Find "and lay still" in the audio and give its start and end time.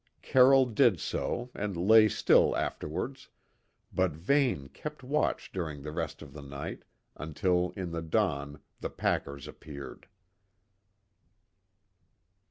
1.53-2.57